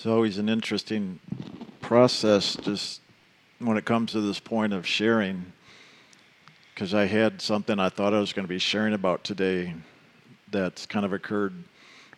[0.00, 1.20] It's always an interesting
[1.82, 3.02] process just
[3.58, 5.52] when it comes to this point of sharing
[6.72, 9.74] because I had something I thought I was going to be sharing about today
[10.50, 11.52] that's kind of occurred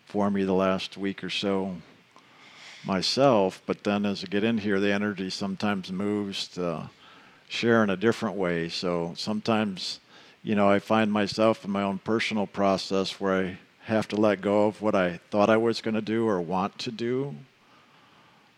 [0.06, 1.74] for me the last week or so
[2.84, 3.60] myself.
[3.66, 6.88] But then as I get in here, the energy sometimes moves to
[7.48, 8.68] share in a different way.
[8.68, 9.98] So sometimes,
[10.44, 14.40] you know, I find myself in my own personal process where I have to let
[14.40, 17.34] go of what I thought I was going to do or want to do.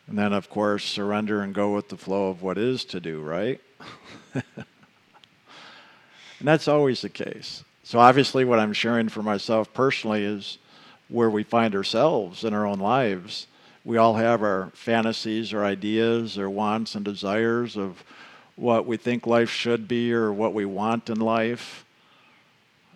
[0.06, 3.20] And then, of course, surrender and go with the flow of what is to do,
[3.20, 3.60] right?
[6.44, 7.64] And that's always the case.
[7.84, 10.58] So, obviously, what I'm sharing for myself personally is
[11.08, 13.46] where we find ourselves in our own lives.
[13.82, 18.04] We all have our fantasies or ideas or wants and desires of
[18.56, 21.86] what we think life should be or what we want in life.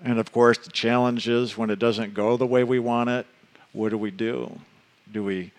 [0.04, 3.26] And of course, the challenge is when it doesn't go the way we want it,
[3.72, 4.58] what do we do?
[5.10, 5.52] Do we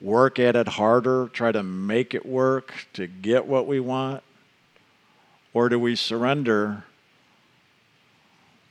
[0.00, 4.22] work at it harder, try to make it work to get what we want?
[5.54, 6.84] Or do we surrender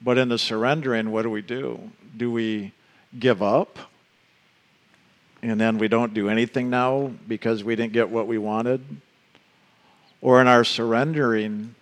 [0.05, 1.91] but in the surrendering, what do we do?
[2.15, 2.73] Do we
[3.17, 3.79] give up?
[5.41, 8.83] And then we don't do anything now because we didn't get what we wanted?
[10.21, 11.73] Or in our surrendering,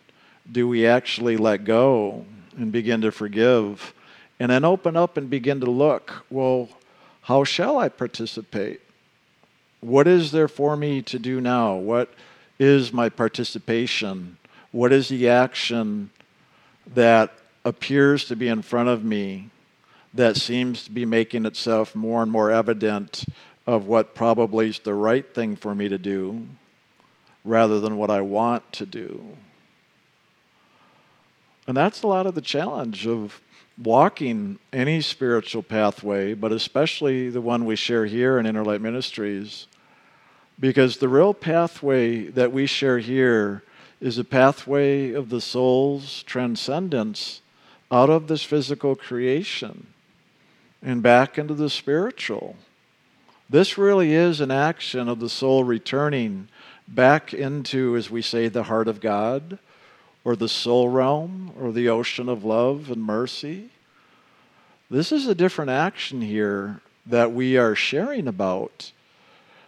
[0.50, 2.26] do we actually let go
[2.58, 3.94] and begin to forgive?
[4.40, 6.70] And then open up and begin to look well,
[7.24, 8.82] how shall I participate?
[9.84, 11.76] What is there for me to do now?
[11.76, 12.14] What
[12.58, 14.38] is my participation?
[14.72, 16.10] What is the action
[16.94, 17.34] that
[17.66, 19.50] appears to be in front of me
[20.14, 23.26] that seems to be making itself more and more evident
[23.68, 26.48] of what probably is the right thing for me to do
[27.44, 29.36] rather than what I want to do.
[31.68, 33.42] And that's a lot of the challenge of
[33.78, 39.68] walking any spiritual pathway, but especially the one we share here in Inner Light Ministries.
[40.60, 43.64] Because the real pathway that we share here
[44.00, 47.42] is a pathway of the soul's transcendence
[47.92, 49.88] out of this physical creation
[50.82, 52.56] and back into the spiritual.
[53.50, 56.50] This really is an action of the soul returning
[56.88, 59.60] back into, as we say, the heart of God,
[60.26, 63.70] or the soul realm, or the ocean of love and mercy.
[64.90, 68.92] This is a different action here that we are sharing about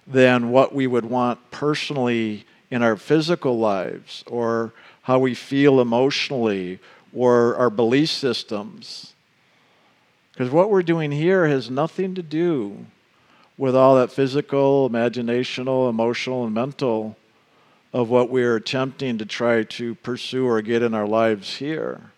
[0.07, 4.73] than what we would want personally in our physical lives, or
[5.03, 6.79] how we feel emotionally,
[7.13, 9.13] or our belief systems.
[10.31, 12.85] Because what we're doing here has nothing to do
[13.57, 17.16] with all that physical, imaginational, emotional, and mental
[17.93, 22.11] of what we're attempting to try to pursue or get in our lives here.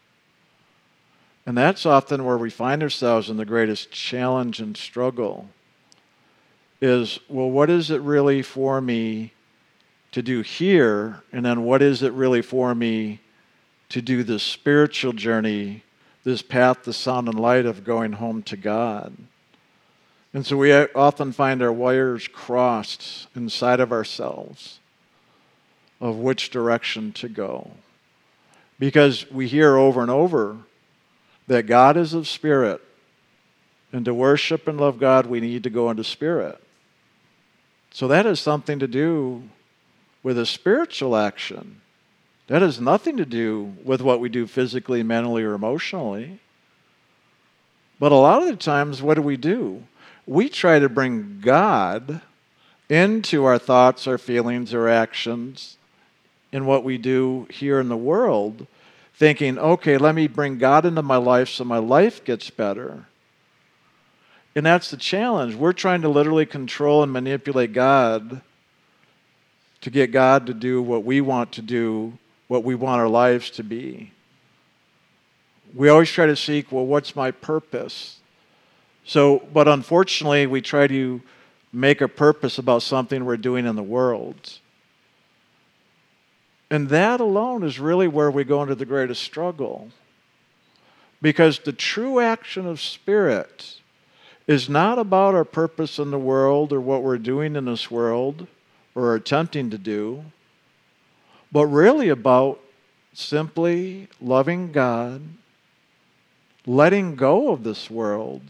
[1.45, 5.49] And that's often where we find ourselves in the greatest challenge and struggle
[6.81, 9.33] is well, what is it really for me
[10.11, 11.23] to do here?
[11.31, 13.19] And then what is it really for me
[13.89, 15.83] to do this spiritual journey,
[16.23, 19.15] this path, the sound and light of going home to God.
[20.33, 24.79] And so we often find our wires crossed inside of ourselves
[25.99, 27.71] of which direction to go.
[28.79, 30.57] Because we hear over and over
[31.47, 32.81] that God is of spirit,
[33.91, 36.61] and to worship and love God, we need to go into spirit.
[37.97, 39.49] So that has something to do
[40.21, 41.81] with a spiritual action.
[42.45, 46.39] That has nothing to do with what we do physically, mentally, or emotionally.
[47.99, 49.81] But a lot of the times, what do we do?
[50.27, 52.21] We try to bring God
[52.87, 55.77] into our thoughts, our feelings, our actions,
[56.51, 58.67] in what we do here in the world,
[59.15, 63.07] thinking, okay, let me bring God into my life so my life gets better.
[64.57, 65.53] And that's the challenge.
[65.53, 68.41] We're trying to literally control and manipulate God
[69.81, 73.51] to get God to do what we want to do what we want our lives
[73.51, 74.11] to be.
[75.75, 78.17] We always try to seek, well, what's my purpose?
[79.05, 81.21] So, but unfortunately, we try to
[81.71, 84.57] make a purpose about something we're doing in the world.
[86.71, 89.89] And that alone is really where we go into the greatest struggle.
[91.21, 93.76] Because the true action of spirit
[94.47, 98.47] is not about our purpose in the world or what we're doing in this world
[98.95, 100.23] or attempting to do
[101.51, 102.59] but really about
[103.13, 105.21] simply loving God,
[106.65, 108.41] letting go of this world,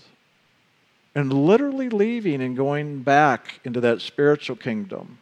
[1.16, 5.20] and literally leaving and going back into that spiritual kingdom.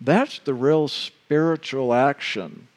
[0.00, 2.68] That's the real spiritual action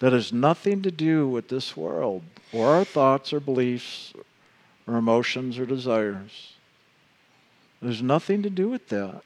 [0.00, 2.22] that has nothing to do with this world
[2.52, 4.12] or our thoughts or beliefs
[4.86, 6.54] or emotions or desires.
[7.82, 9.22] There's nothing to do with that.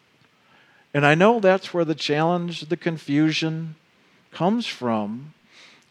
[0.92, 3.76] And I know that's where the challenge, the confusion
[4.32, 5.34] comes from,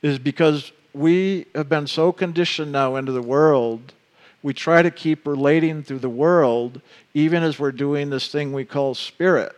[0.01, 3.93] is because we have been so conditioned now into the world,
[4.41, 6.81] we try to keep relating through the world,
[7.13, 9.55] even as we're doing this thing we call spirit.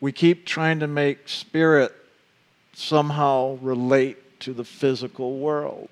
[0.00, 1.94] We keep trying to make spirit
[2.74, 5.90] somehow relate to the physical world.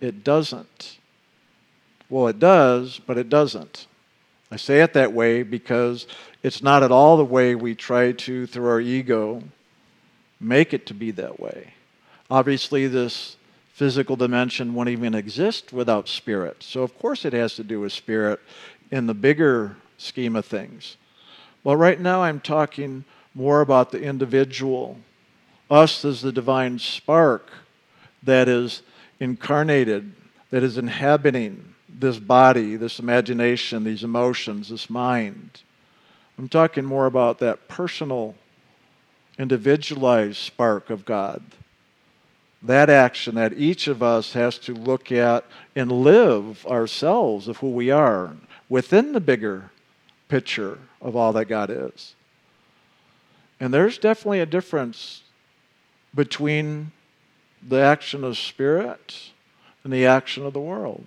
[0.00, 0.98] It doesn't.
[2.12, 3.86] Well, it does, but it doesn't.
[4.50, 6.06] I say it that way because
[6.42, 9.42] it's not at all the way we try to, through our ego,
[10.38, 11.72] make it to be that way.
[12.30, 13.38] Obviously, this
[13.72, 16.62] physical dimension wouldn't even exist without spirit.
[16.62, 18.40] So, of course, it has to do with spirit
[18.90, 20.98] in the bigger scheme of things.
[21.64, 24.98] Well, right now, I'm talking more about the individual,
[25.70, 27.48] us as the divine spark
[28.22, 28.82] that is
[29.18, 30.12] incarnated,
[30.50, 35.60] that is inhabiting this body, this imagination, these emotions, this mind.
[36.38, 38.34] I'm talking more about that personal,
[39.38, 41.42] individualized spark of God.
[42.62, 45.44] That action that each of us has to look at
[45.74, 48.36] and live ourselves of who we are
[48.68, 49.70] within the bigger
[50.28, 52.14] picture of all that God is.
[53.60, 55.22] And there's definitely a difference
[56.14, 56.92] between
[57.66, 59.30] the action of spirit
[59.84, 61.04] and the action of the world.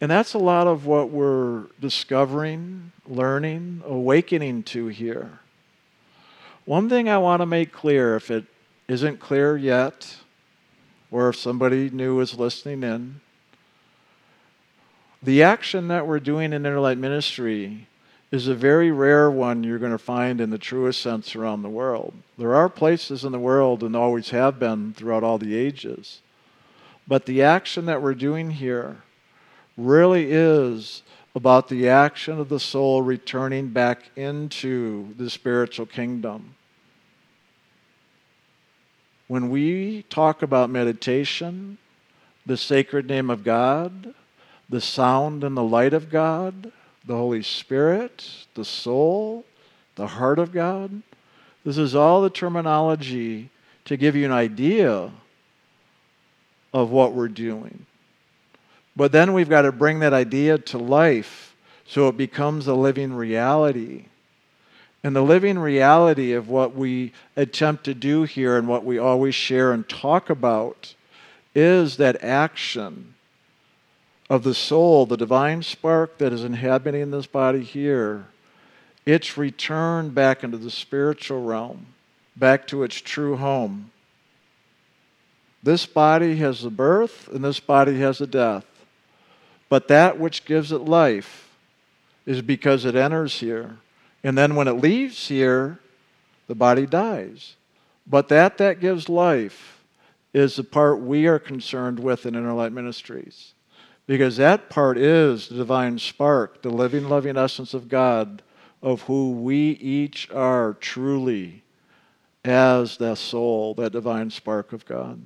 [0.00, 5.40] And that's a lot of what we're discovering, learning, awakening to here.
[6.64, 8.44] One thing I want to make clear, if it
[8.86, 10.16] isn't clear yet,
[11.10, 13.20] or if somebody new is listening in,
[15.22, 17.88] the action that we're doing in Inner Light Ministry
[18.30, 21.68] is a very rare one you're going to find in the truest sense around the
[21.68, 22.14] world.
[22.36, 26.20] There are places in the world, and always have been throughout all the ages.
[27.08, 28.98] But the action that we're doing here
[29.78, 31.02] really is
[31.34, 36.56] about the action of the soul returning back into the spiritual kingdom.
[39.28, 41.78] When we talk about meditation,
[42.44, 44.14] the sacred name of God,
[44.68, 46.72] the sound and the light of God,
[47.06, 49.44] the Holy Spirit, the soul,
[49.94, 51.02] the heart of God,
[51.64, 53.50] this is all the terminology
[53.84, 55.10] to give you an idea
[56.72, 57.86] of what we're doing.
[58.98, 61.54] But then we've got to bring that idea to life
[61.86, 64.06] so it becomes a living reality.
[65.04, 69.36] And the living reality of what we attempt to do here and what we always
[69.36, 70.96] share and talk about
[71.54, 73.14] is that action
[74.28, 78.26] of the soul, the divine spark that is inhabiting this body here,
[79.06, 81.86] its return back into the spiritual realm,
[82.34, 83.92] back to its true home.
[85.62, 88.64] This body has a birth and this body has a death.
[89.68, 91.48] But that which gives it life
[92.24, 93.78] is because it enters here.
[94.24, 95.78] And then when it leaves here,
[96.46, 97.56] the body dies.
[98.06, 99.82] But that that gives life
[100.32, 103.54] is the part we are concerned with in Inner Light Ministries.
[104.06, 108.42] Because that part is the divine spark, the living, loving essence of God,
[108.82, 111.62] of who we each are truly
[112.44, 115.22] as the soul, that divine spark of God.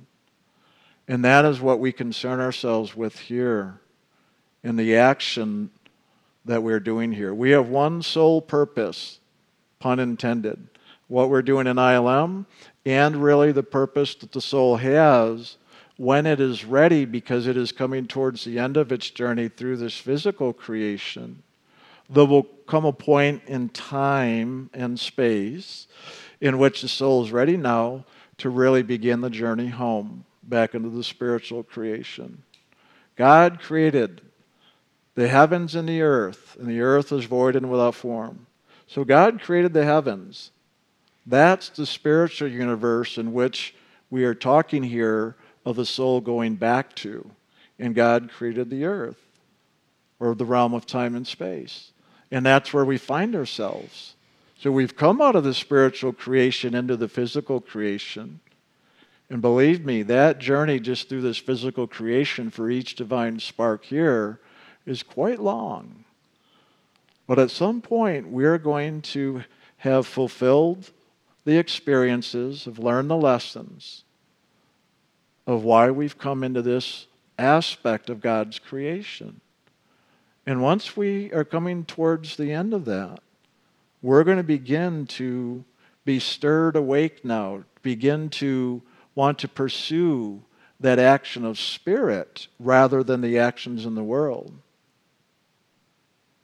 [1.07, 3.79] And that is what we concern ourselves with here
[4.63, 5.69] in the action
[6.45, 7.33] that we're doing here.
[7.33, 9.19] We have one sole purpose,
[9.79, 10.67] pun intended.
[11.07, 12.45] What we're doing in ILM,
[12.85, 15.57] and really the purpose that the soul has
[15.97, 19.77] when it is ready, because it is coming towards the end of its journey through
[19.77, 21.43] this physical creation.
[22.09, 25.87] There will come a point in time and space
[26.41, 28.05] in which the soul is ready now
[28.37, 32.43] to really begin the journey home, back into the spiritual creation.
[33.15, 34.21] God created
[35.15, 38.47] the heavens and the earth, and the earth is void and without form.
[38.87, 40.51] So God created the heavens.
[41.25, 43.75] That's the spiritual universe in which
[44.09, 47.29] we are talking here of the soul going back to.
[47.79, 49.21] And God created the earth,
[50.19, 51.91] or the realm of time and space.
[52.31, 54.15] And that's where we find ourselves.
[54.59, 58.39] So we've come out of the spiritual creation into the physical creation.
[59.29, 64.39] And believe me, that journey just through this physical creation for each divine spark here
[64.85, 66.03] is quite long.
[67.27, 69.43] But at some point, we're going to
[69.77, 70.91] have fulfilled
[71.45, 74.03] the experiences, have learned the lessons
[75.45, 79.41] of why we've come into this aspect of God's creation.
[80.45, 83.19] And once we are coming towards the end of that,
[84.01, 85.63] we're going to begin to
[86.05, 88.81] be stirred awake now, begin to
[89.15, 90.43] want to pursue
[90.79, 94.53] that action of spirit rather than the actions in the world.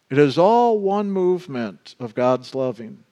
[0.10, 3.04] It is all one movement of God's loving.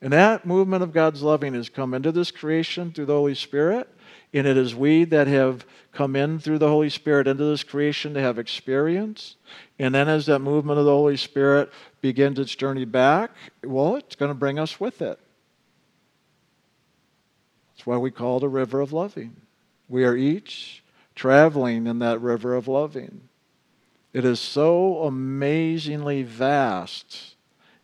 [0.00, 3.88] And that movement of God's loving has come into this creation through the Holy Spirit.
[4.34, 8.14] And it is we that have come in through the Holy Spirit into this creation
[8.14, 9.36] to have experience.
[9.78, 11.70] And then as that movement of the Holy Spirit
[12.00, 13.30] begins its journey back,
[13.62, 15.20] well, it's going to bring us with it.
[17.74, 19.36] That's why we call it a river of loving.
[19.88, 20.82] We are each
[21.14, 23.28] traveling in that river of loving.
[24.12, 27.36] It is so amazingly vast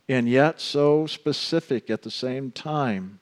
[0.07, 3.19] and yet so specific at the same time.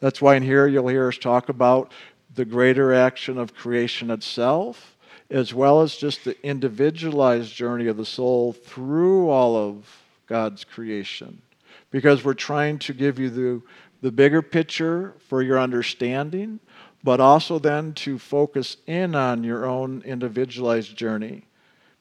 [0.00, 1.92] That's why in here you'll hear us talk about
[2.34, 4.96] the greater action of creation itself,
[5.30, 11.42] as well as just the individualized journey of the soul through all of God's creation.
[11.90, 13.62] Because we're trying to give you the,
[14.00, 16.58] the bigger picture for your understanding,
[17.04, 21.44] but also then to focus in on your own individualized journey.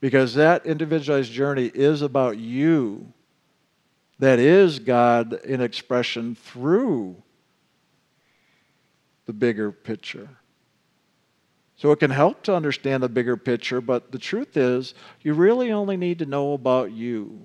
[0.01, 3.13] Because that individualized journey is about you.
[4.19, 7.15] That is God in expression through
[9.25, 10.29] the bigger picture.
[11.77, 15.71] So it can help to understand the bigger picture, but the truth is, you really
[15.71, 17.39] only need to know about you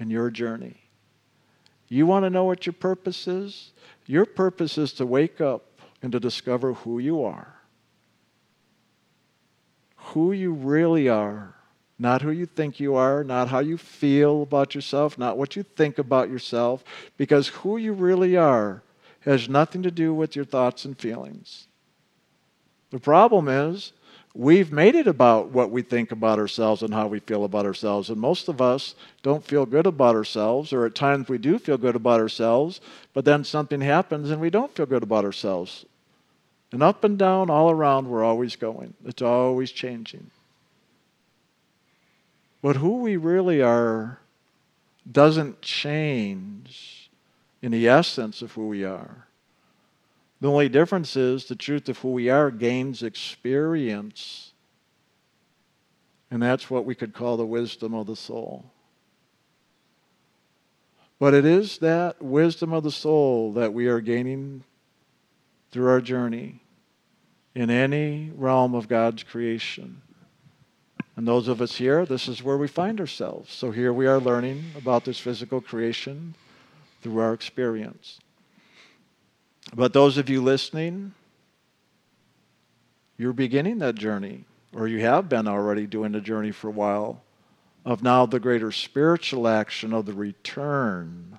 [0.00, 0.76] and your journey.
[1.88, 3.72] You want to know what your purpose is?
[4.06, 7.54] Your purpose is to wake up and to discover who you are.
[9.96, 11.54] Who you really are.
[12.00, 15.62] Not who you think you are, not how you feel about yourself, not what you
[15.62, 16.82] think about yourself,
[17.18, 18.82] because who you really are
[19.20, 21.68] has nothing to do with your thoughts and feelings.
[22.88, 23.92] The problem is,
[24.34, 28.08] we've made it about what we think about ourselves and how we feel about ourselves.
[28.08, 31.76] And most of us don't feel good about ourselves, or at times we do feel
[31.76, 32.80] good about ourselves,
[33.12, 35.84] but then something happens and we don't feel good about ourselves.
[36.72, 38.94] And up and down, all around, we're always going.
[39.04, 40.30] It's always changing.
[42.62, 44.20] But who we really are
[45.10, 47.10] doesn't change
[47.62, 49.26] in the essence of who we are.
[50.40, 54.52] The only difference is the truth of who we are gains experience.
[56.30, 58.64] And that's what we could call the wisdom of the soul.
[61.18, 64.64] But it is that wisdom of the soul that we are gaining
[65.70, 66.62] through our journey
[67.54, 70.00] in any realm of God's creation.
[71.16, 73.52] And those of us here, this is where we find ourselves.
[73.52, 76.34] So here we are learning about this physical creation
[77.02, 78.20] through our experience.
[79.74, 81.12] But those of you listening,
[83.18, 87.22] you're beginning that journey, or you have been already doing the journey for a while,
[87.84, 91.38] of now the greater spiritual action of the return.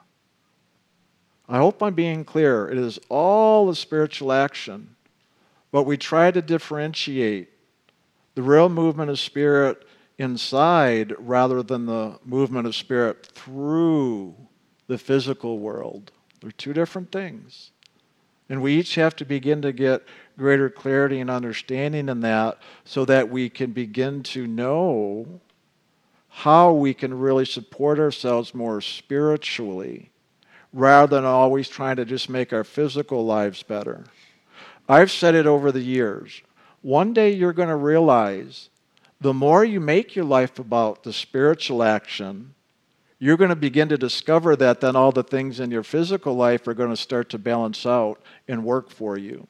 [1.48, 2.70] I hope I'm being clear.
[2.70, 4.96] It is all a spiritual action,
[5.72, 7.50] but we try to differentiate
[8.36, 9.86] the real movement of spirit
[10.18, 14.36] inside rather than the movement of spirit through
[14.88, 16.12] the physical world.
[16.42, 17.72] They're two different things.
[18.50, 20.04] And we each have to begin to get
[20.38, 25.40] greater clarity and understanding in that so that we can begin to know
[26.28, 30.12] how we can really support ourselves more spiritually
[30.74, 34.06] rather than always trying to just make our physical lives better.
[34.88, 36.42] I've said it over the years.
[36.82, 38.70] One day you're going to realize
[39.20, 42.56] the more you make your life about the spiritual action,
[43.20, 46.68] you're going to begin to discover that then all the things in your physical life
[46.68, 49.48] are going to start to balance out and work for you.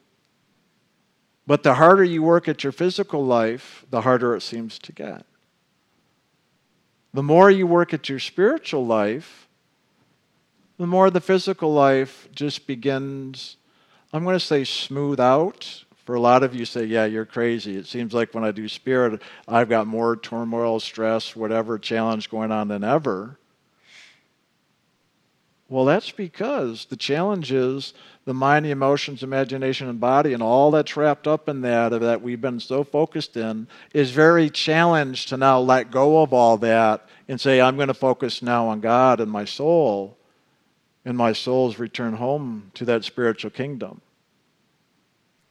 [1.48, 5.26] But the harder you work at your physical life, the harder it seems to get.
[7.14, 9.48] The more you work at your spiritual life,
[10.78, 13.56] the more the physical life just begins,
[14.12, 15.86] I'm going to say, smooth out.
[16.06, 17.78] For a lot of you say, yeah, you're crazy.
[17.78, 22.52] It seems like when I do spirit, I've got more turmoil, stress, whatever challenge going
[22.52, 23.38] on than ever.
[25.70, 27.94] Well, that's because the challenge is
[28.26, 32.22] the mind, the emotions, imagination, and body, and all that's wrapped up in that that
[32.22, 37.08] we've been so focused in is very challenged to now let go of all that
[37.30, 40.18] and say, I'm going to focus now on God and my soul,
[41.06, 44.02] and my soul's return home to that spiritual kingdom.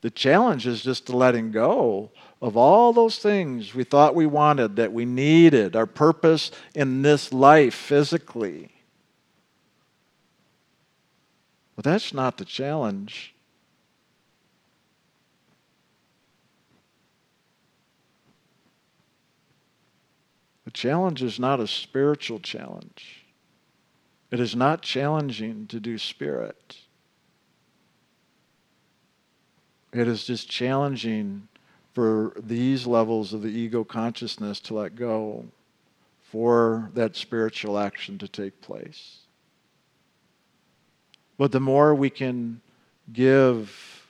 [0.03, 4.77] The challenge is just to letting go of all those things we thought we wanted,
[4.77, 8.71] that we needed, our purpose in this life physically
[11.81, 13.35] But that's not the challenge.
[20.67, 23.25] The challenge is not a spiritual challenge.
[24.31, 26.77] It is not challenging to do spirit.
[29.93, 31.49] It is just challenging
[31.93, 35.47] for these levels of the ego consciousness to let go
[36.23, 39.19] for that spiritual action to take place.
[41.37, 42.61] But the more we can
[43.13, 44.07] give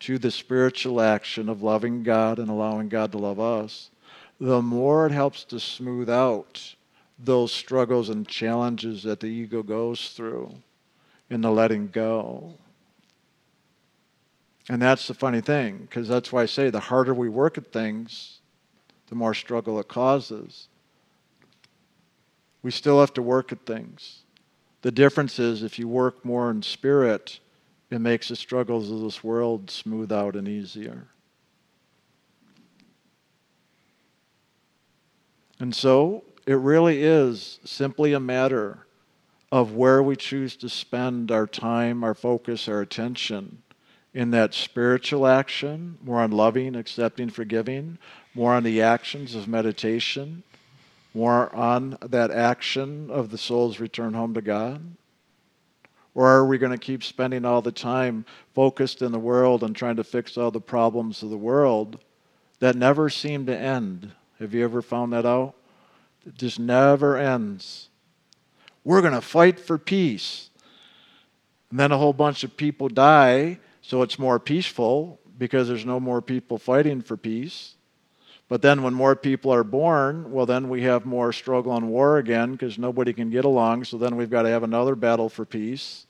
[0.00, 3.90] to the spiritual action of loving God and allowing God to love us,
[4.38, 6.74] the more it helps to smooth out
[7.18, 10.54] those struggles and challenges that the ego goes through
[11.28, 12.54] in the letting go.
[14.70, 17.72] And that's the funny thing, because that's why I say the harder we work at
[17.72, 18.38] things,
[19.08, 20.68] the more struggle it causes.
[22.62, 24.20] We still have to work at things.
[24.82, 27.40] The difference is if you work more in spirit,
[27.90, 31.08] it makes the struggles of this world smooth out and easier.
[35.58, 38.86] And so it really is simply a matter
[39.50, 43.64] of where we choose to spend our time, our focus, our attention
[44.12, 47.98] in that spiritual action, more on loving, accepting, forgiving,
[48.34, 50.42] more on the actions of meditation,
[51.14, 54.82] more on that action of the soul's return home to God?
[56.14, 58.24] Or are we going to keep spending all the time
[58.54, 62.00] focused in the world and trying to fix all the problems of the world
[62.58, 64.12] that never seem to end?
[64.40, 65.54] Have you ever found that out?
[66.26, 67.88] It just never ends.
[68.82, 70.50] We're going to fight for peace.
[71.70, 73.60] And then a whole bunch of people die,
[73.90, 77.74] so it's more peaceful because there's no more people fighting for peace.
[78.46, 82.16] But then when more people are born, well, then we have more struggle and war
[82.16, 83.82] again because nobody can get along.
[83.82, 86.06] So then we've got to have another battle for peace,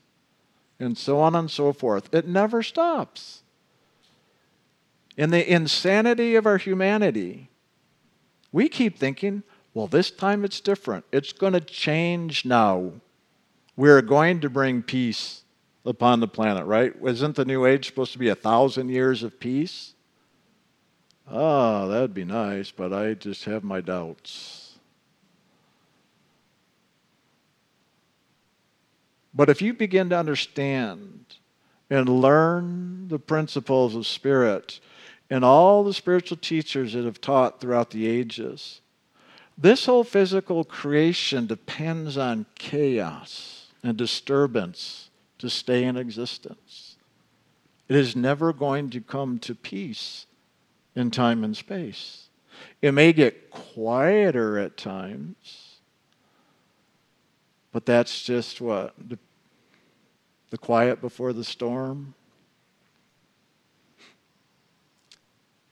[0.79, 2.15] and so on and so forth.
[2.15, 3.45] It never stops.
[5.17, 7.49] In the insanity of our humanity,
[8.53, 11.07] we keep thinking, well, this time it's different.
[11.13, 12.93] It's going to change now.
[13.75, 15.40] We're going to bring peace
[15.85, 16.95] upon the planet, right?
[17.05, 19.95] Isn't the New Age supposed to be a thousand years of peace?
[21.31, 24.79] Oh, that'd be nice, but I just have my doubts.
[29.33, 31.37] But if you begin to understand
[31.89, 34.81] and learn the principles of spirit
[35.31, 38.81] and all the spiritual teachers that have taught throughout the ages,
[39.57, 45.10] this whole physical creation depends on chaos and disturbance
[45.41, 46.97] to stay in existence.
[47.89, 50.27] It is never going to come to peace
[50.95, 52.29] in time and space.
[52.81, 55.81] It may get quieter at times,
[57.73, 58.95] but that's just what?
[58.99, 59.19] The,
[60.51, 62.15] the quiet before the storm.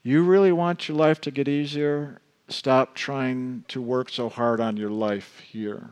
[0.01, 2.21] You really want your life to get easier?
[2.47, 5.91] Stop trying to work so hard on your life here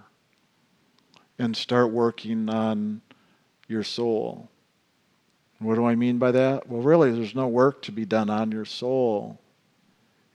[1.37, 3.01] and start working on
[3.67, 4.49] your soul.
[5.59, 6.69] What do I mean by that?
[6.69, 9.39] Well, really, there's no work to be done on your soul.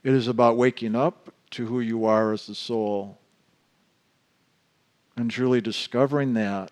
[0.03, 3.17] It is about waking up to who you are as the soul
[5.15, 6.71] and truly discovering that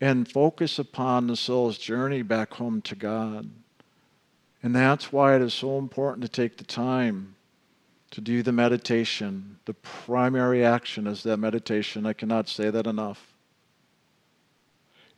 [0.00, 3.48] and focus upon the soul's journey back home to God.
[4.62, 7.34] And that's why it is so important to take the time
[8.10, 9.58] to do the meditation.
[9.64, 12.04] The primary action is that meditation.
[12.06, 13.31] I cannot say that enough.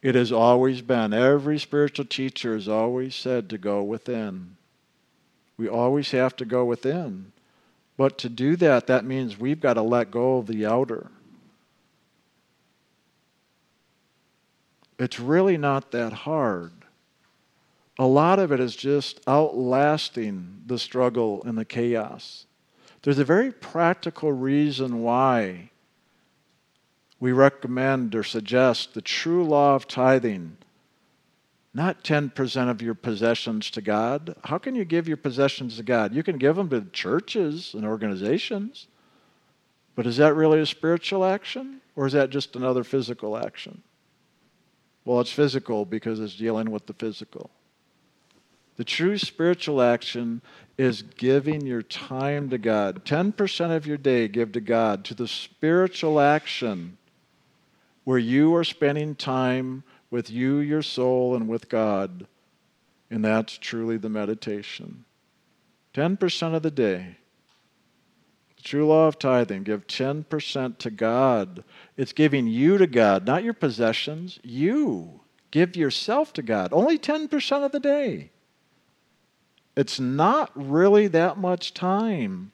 [0.04, 4.56] It has always been, every spiritual teacher has always said to go within.
[5.56, 7.32] We always have to go within.
[7.96, 11.10] But to do that, that means we've got to let go of the outer.
[14.98, 16.72] It's really not that hard.
[17.98, 22.44] A lot of it is just outlasting the struggle and the chaos.
[23.00, 25.70] There's a very practical reason why
[27.24, 30.58] we recommend or suggest the true law of tithing.
[31.72, 34.36] Not 10% of your possessions to God.
[34.44, 36.14] How can you give your possessions to God?
[36.14, 38.88] You can give them to churches and organizations,
[39.96, 43.80] but is that really a spiritual action or is that just another physical action?
[45.06, 47.48] Well, it's physical because it's dealing with the physical.
[48.76, 50.42] The true spiritual action
[50.76, 53.06] is giving your time to God.
[53.06, 56.98] 10% of your day give to God, to the spiritual action
[58.04, 62.26] where you are spending time with you, your soul, and with God.
[63.10, 65.04] And that's truly the meditation.
[65.94, 67.16] 10% of the day.
[68.56, 71.64] The true law of tithing give 10% to God.
[71.96, 74.38] It's giving you to God, not your possessions.
[74.42, 76.72] You give yourself to God.
[76.72, 78.30] Only 10% of the day.
[79.76, 82.52] It's not really that much time.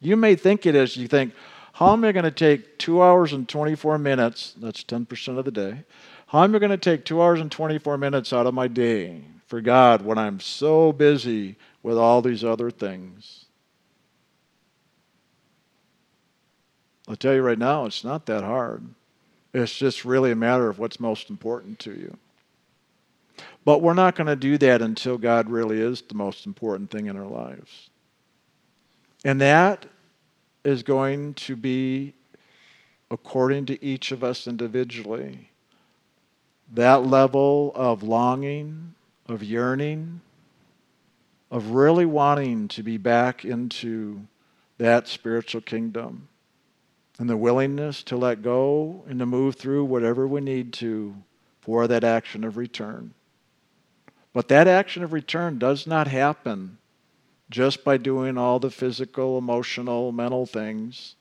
[0.00, 0.96] You may think it is.
[0.96, 1.34] You think,
[1.72, 4.54] how am I going to take two hours and 24 minutes?
[4.58, 5.84] That's 10% of the day.
[6.26, 9.22] How am I going to take two hours and 24 minutes out of my day
[9.46, 13.46] for God when I'm so busy with all these other things?
[17.08, 18.86] I'll tell you right now, it's not that hard.
[19.52, 22.16] It's just really a matter of what's most important to you.
[23.64, 27.06] But we're not going to do that until God really is the most important thing
[27.06, 27.90] in our lives.
[29.24, 29.86] And that
[30.64, 32.14] is going to be
[33.10, 35.50] according to each of us individually.
[36.72, 38.94] That level of longing,
[39.26, 40.20] of yearning,
[41.50, 44.22] of really wanting to be back into
[44.78, 46.28] that spiritual kingdom
[47.18, 51.14] and the willingness to let go and to move through whatever we need to
[51.60, 53.12] for that action of return.
[54.32, 56.78] But that action of return does not happen
[57.50, 61.16] just by doing all the physical, emotional, mental things,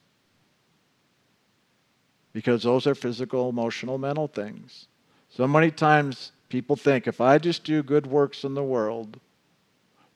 [2.34, 4.88] because those are physical, emotional, mental things.
[5.30, 9.20] So many times people think if I just do good works in the world,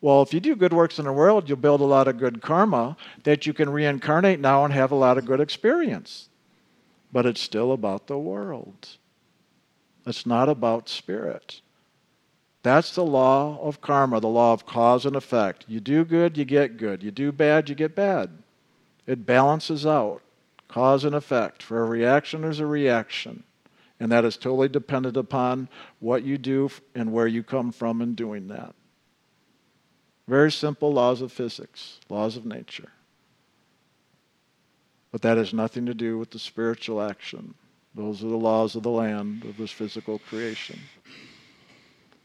[0.02, 2.42] well, if you do good works in the world, you'll build a lot of good
[2.42, 6.30] karma that you can reincarnate now and have a lot of good experience.
[7.12, 8.98] But it's still about the world.
[10.06, 11.62] It's not about spirit.
[12.66, 15.66] That's the law of karma, the law of cause and effect.
[15.68, 17.04] You do good, you get good.
[17.04, 18.40] You do bad, you get bad.
[19.06, 20.24] It balances out
[20.68, 21.62] cause and effect.
[21.62, 23.44] For every action, there's a reaction.
[24.00, 28.16] And that is totally dependent upon what you do and where you come from in
[28.16, 28.74] doing that.
[30.28, 32.90] Very simple laws of physics, laws of nature.
[35.12, 37.54] But that has nothing to do with the spiritual action.
[37.94, 40.80] Those are the laws of the land, of this physical creation.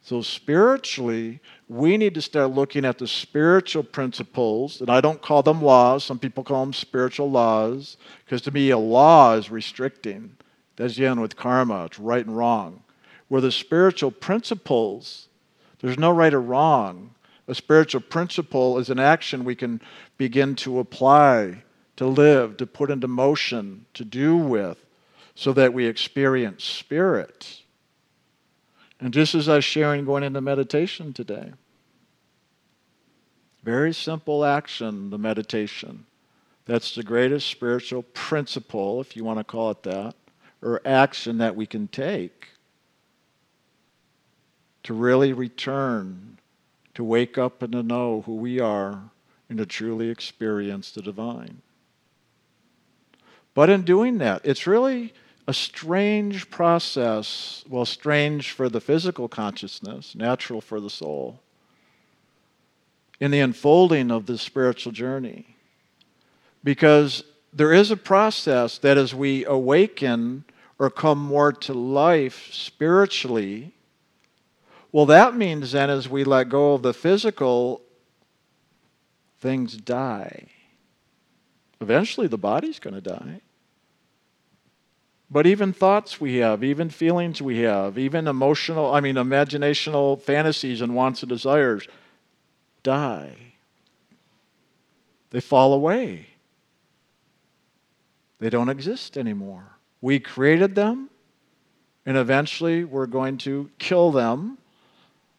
[0.02, 5.42] So, spiritually, we need to start looking at the spiritual principles, and I don't call
[5.42, 6.04] them laws.
[6.04, 10.36] Some people call them spiritual laws, because to me, a law is restricting.
[10.76, 12.82] That's the end with karma, it's right and wrong.
[13.28, 15.28] Where the spiritual principles,
[15.80, 17.14] there's no right or wrong.
[17.46, 19.82] A spiritual principle is an action we can
[20.16, 21.62] begin to apply,
[21.96, 24.84] to live, to put into motion, to do with,
[25.34, 27.60] so that we experience spirit.
[29.00, 31.52] And just as I was sharing going into meditation today,
[33.62, 36.06] very simple action, the meditation.
[36.66, 40.14] That's the greatest spiritual principle, if you want to call it that,
[40.62, 42.48] or action that we can take
[44.82, 46.38] to really return
[46.94, 49.10] to wake up and to know who we are
[49.48, 51.62] and to truly experience the divine.
[53.54, 55.12] But in doing that, it's really
[55.50, 61.40] a strange process, well, strange for the physical consciousness, natural for the soul,
[63.18, 65.56] in the unfolding of the spiritual journey.
[66.62, 70.44] Because there is a process that as we awaken
[70.78, 73.74] or come more to life spiritually,
[74.92, 77.82] well, that means then as we let go of the physical,
[79.40, 80.46] things die.
[81.80, 83.40] Eventually, the body's going to die.
[85.30, 90.80] But even thoughts we have, even feelings we have, even emotional, I mean, imaginational fantasies
[90.80, 91.86] and wants and desires
[92.82, 93.36] die.
[95.30, 96.26] They fall away.
[98.40, 99.76] They don't exist anymore.
[100.00, 101.10] We created them,
[102.04, 104.58] and eventually we're going to kill them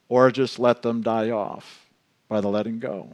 [0.07, 1.89] or just let them die off
[2.29, 3.09] by the letting go.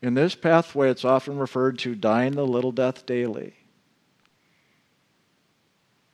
[0.00, 3.54] In this pathway, it's often referred to dying the little death daily.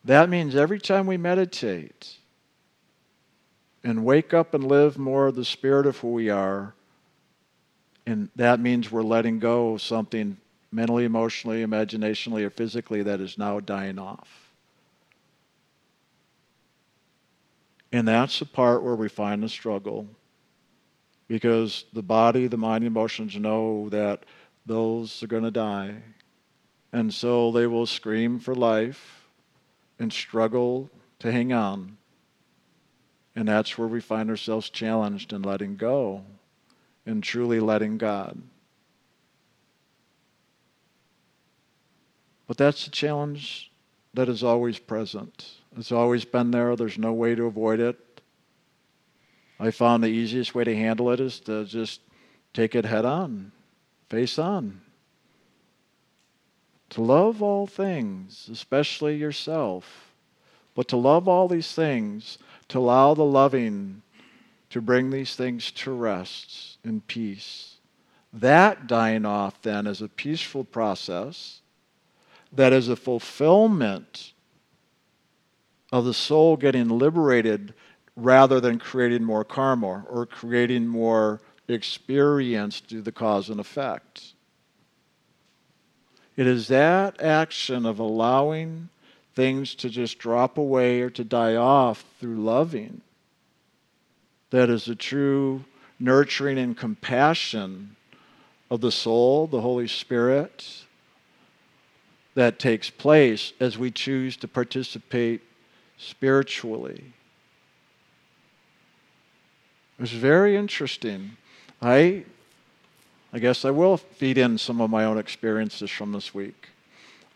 [0.04, 2.16] That means every time we meditate
[3.82, 6.74] and wake up and live more of the spirit of who we are,
[8.06, 10.36] and that means we're letting go of something
[10.72, 14.50] mentally, emotionally, imaginationally, or physically that is now dying off.
[17.92, 20.08] And that's the part where we find the struggle.
[21.34, 24.22] Because the body, the mind, emotions know that
[24.66, 25.96] those are going to die.
[26.92, 29.26] And so they will scream for life
[29.98, 31.96] and struggle to hang on.
[33.34, 36.22] And that's where we find ourselves challenged in letting go
[37.04, 38.40] and truly letting God.
[42.46, 43.72] But that's the challenge
[44.14, 45.54] that is always present.
[45.76, 46.76] It's always been there.
[46.76, 48.13] There's no way to avoid it.
[49.58, 52.00] I found the easiest way to handle it is to just
[52.52, 53.52] take it head on,
[54.08, 54.80] face on.
[56.90, 60.12] To love all things, especially yourself,
[60.74, 62.38] but to love all these things,
[62.68, 64.02] to allow the loving
[64.74, 67.76] to bring these things to rest in peace.
[68.32, 71.60] That dying off then is a peaceful process
[72.52, 74.32] that is a fulfillment
[75.92, 77.72] of the soul getting liberated
[78.16, 84.34] rather than creating more karma or creating more experienced through the cause and effect.
[86.36, 88.88] It is that action of allowing
[89.34, 93.00] things to just drop away or to die off through loving
[94.54, 95.64] that is the true
[95.98, 97.96] nurturing and compassion
[98.70, 100.84] of the soul, the Holy Spirit,
[102.36, 105.42] that takes place as we choose to participate
[105.98, 107.02] spiritually.
[109.98, 111.36] It was very interesting.
[111.80, 112.24] I,
[113.32, 116.70] I guess I will feed in some of my own experiences from this week.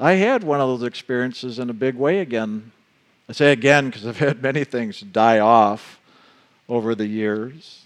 [0.01, 2.73] I had one of those experiences in a big way again.
[3.29, 6.01] I say again because I've had many things die off
[6.69, 7.85] over the years,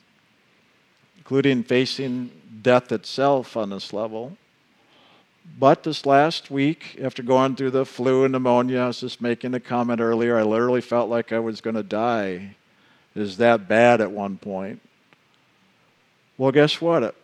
[1.18, 2.30] including facing
[2.62, 4.37] death itself on this level.
[5.58, 9.54] But this last week, after going through the flu and pneumonia, I was just making
[9.54, 12.54] a comment earlier, I literally felt like I was going to die.
[13.14, 14.81] Was that bad at one point.
[16.38, 17.14] Well, guess what?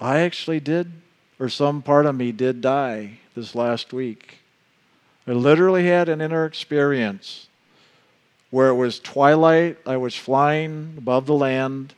[0.00, 0.92] I actually did,
[1.38, 4.38] or some part of me did die this last week.
[5.26, 7.48] I literally had an inner experience
[8.50, 11.94] where it was twilight, I was flying above the land,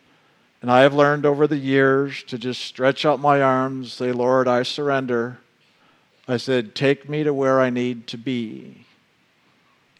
[0.61, 4.49] and I have learned over the years to just stretch out my arms, say, Lord,
[4.49, 5.38] I surrender.
[6.27, 8.87] I said, Take me to where I need to be.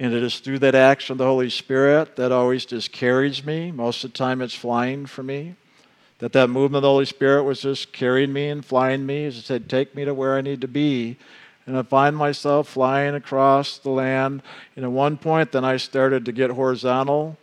[0.01, 3.73] And it is through that action of the Holy Spirit that always just carries me.
[3.73, 5.57] Most of the time, it's flying for me.
[6.21, 9.25] That that movement of the Holy Spirit was just carrying me and flying me.
[9.25, 11.17] As I said, Take me to where I need to be.
[11.67, 14.43] And I find myself flying across the land.
[14.75, 17.37] And at one point, then I started to get horizontal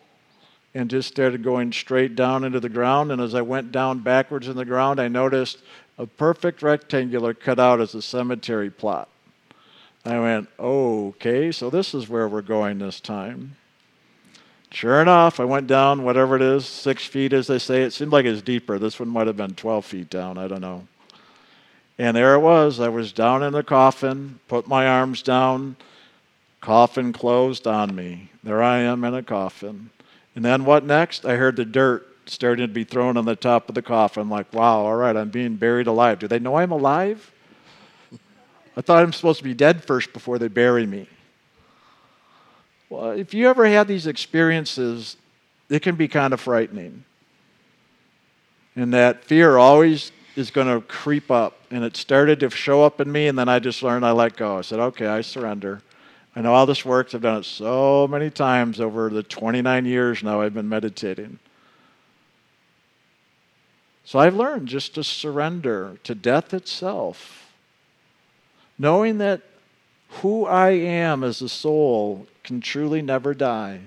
[0.73, 3.11] and just started going straight down into the ground.
[3.11, 5.59] And as I went down backwards in the ground, I noticed
[5.97, 9.07] a perfect rectangular cut out as a cemetery plot.
[10.05, 13.55] I went, okay, so this is where we're going this time.
[14.69, 17.81] Sure enough, I went down, whatever it is, six feet, as they say.
[17.81, 18.77] It seemed like it was deeper.
[18.77, 20.37] This one might have been 12 feet down.
[20.37, 20.87] I don't know.
[21.97, 22.79] And there it was.
[22.79, 25.77] I was down in the coffin, put my arms down,
[26.61, 28.31] coffin closed on me.
[28.43, 29.91] There I am in a coffin.
[30.35, 31.25] And then what next?
[31.25, 34.29] I heard the dirt starting to be thrown on the top of the coffin.
[34.29, 36.19] Like, wow, all right, I'm being buried alive.
[36.19, 37.31] Do they know I'm alive?
[38.77, 41.07] I thought I'm supposed to be dead first before they bury me.
[42.89, 45.17] Well, if you ever had these experiences,
[45.69, 47.03] it can be kind of frightening.
[48.75, 51.57] And that fear always is going to creep up.
[51.71, 54.35] And it started to show up in me, and then I just learned I let
[54.35, 54.57] go.
[54.57, 55.81] I said, okay, I surrender.
[56.35, 57.15] I know how this works.
[57.15, 61.39] I've done it so many times over the 29 years now I've been meditating.
[64.03, 67.53] So I've learned just to surrender to death itself,
[68.77, 69.41] knowing that
[70.21, 73.81] who I am as a soul can truly never die.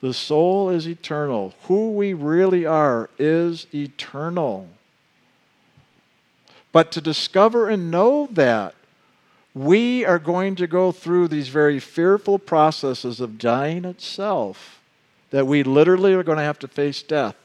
[0.00, 1.54] The soul is eternal.
[1.64, 4.68] Who we really are is eternal.
[6.72, 8.74] But to discover and know that
[9.54, 14.80] we are going to go through these very fearful processes of dying itself,
[15.30, 17.36] that we literally are going to have to face death.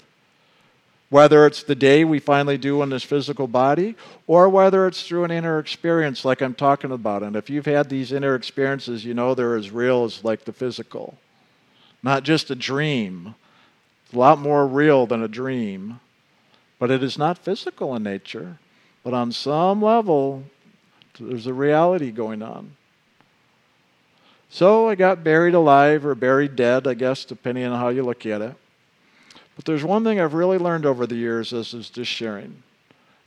[1.10, 5.24] Whether it's the day we finally do in this physical body, or whether it's through
[5.24, 7.24] an inner experience like I'm talking about.
[7.24, 10.52] And if you've had these inner experiences, you know they're as real as like the
[10.52, 11.18] physical.
[12.04, 13.36] Not just a dream,
[14.06, 16.00] it's a lot more real than a dream.
[16.80, 18.60] But it is not physical in nature.
[19.04, 20.44] But on some level,
[21.20, 22.72] there's a reality going on.
[24.50, 28.26] So I got buried alive or buried dead, I guess, depending on how you look
[28.26, 28.56] at it.
[29.58, 32.64] But there's one thing I've really learned over the years as is just sharing.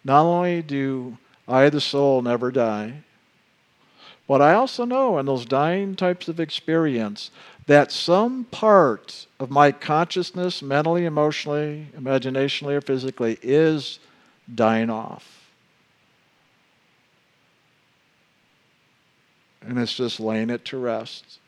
[0.02, 3.02] Not only do I, the soul, never die,
[4.26, 7.30] but I also know in those dying types of experience
[7.66, 13.98] that some part of my consciousness, mentally, emotionally, imaginationally, or physically, is
[14.54, 15.40] dying off.
[19.62, 21.39] and it's just laying it to rest.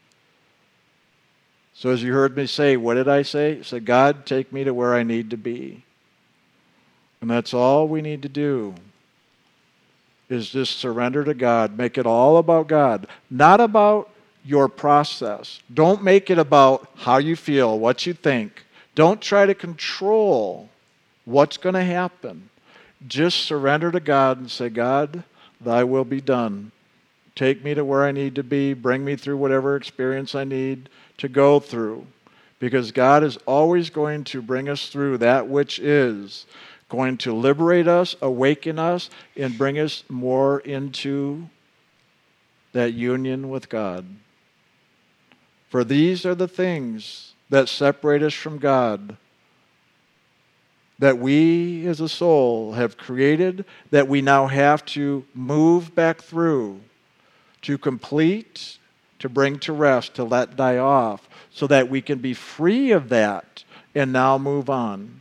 [1.74, 3.58] So, as you heard me say, what did I say?
[3.58, 5.84] I said, God, take me to where I need to be.
[7.20, 8.74] And that's all we need to do
[10.28, 11.76] is just surrender to God.
[11.76, 14.10] Make it all about God, not about
[14.44, 15.60] your process.
[15.72, 18.64] Don't make it about how you feel, what you think.
[18.94, 20.68] Don't try to control
[21.24, 22.50] what's going to happen.
[23.06, 25.24] Just surrender to God and say, God,
[25.60, 26.72] thy will be done
[27.34, 28.74] Take me to where I need to be.
[28.74, 30.88] Bring me through whatever experience I need
[31.22, 32.04] to go through.
[32.58, 36.46] Because God is always going to bring us through that which is
[36.88, 41.48] going to liberate us, awaken us, and bring us more into
[42.72, 44.04] that union with God.
[45.70, 49.16] For these are the things that separate us from God
[50.98, 56.80] that we as a soul have created that we now have to move back through
[57.62, 58.78] to complete,
[59.22, 63.08] to bring to rest, to let die off, so that we can be free of
[63.08, 63.62] that
[63.94, 65.20] and now move on,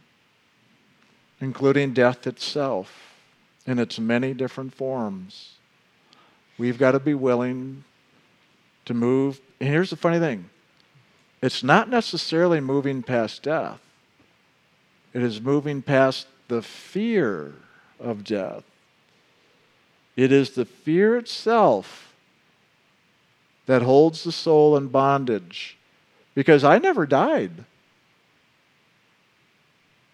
[1.40, 3.14] including death itself
[3.68, 5.54] in its many different forms.
[6.58, 7.84] We've got to be willing
[8.86, 9.40] to move.
[9.60, 10.50] And here's the funny thing
[11.44, 13.80] it's not necessarily moving past death,
[15.14, 17.54] it is moving past the fear
[18.00, 18.64] of death.
[20.16, 22.11] It is the fear itself
[23.65, 25.78] that holds the soul in bondage
[26.34, 27.65] because I never died.